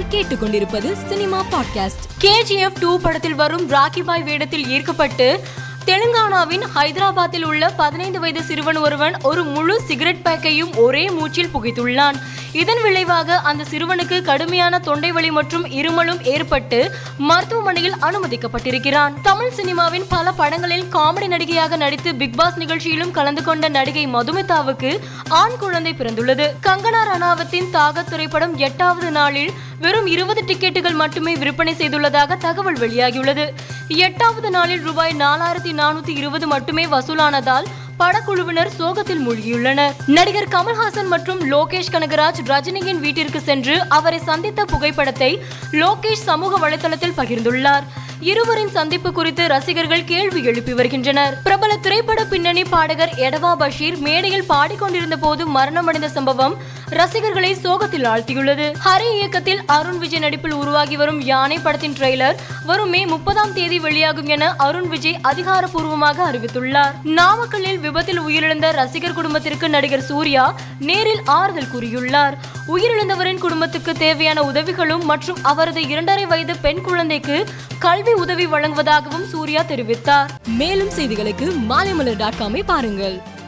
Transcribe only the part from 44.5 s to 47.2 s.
புகைப்படத்தை லோகேஷ் சமூக வலைதளத்தில்